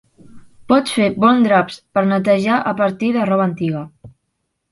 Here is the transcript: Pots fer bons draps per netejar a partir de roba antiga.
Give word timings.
Pots 0.71 0.93
fer 0.99 1.09
bons 1.23 1.43
draps 1.47 1.77
per 1.97 2.03
netejar 2.13 2.57
a 2.71 2.75
partir 2.81 3.13
de 3.19 3.27
roba 3.33 3.47
antiga. 3.51 3.85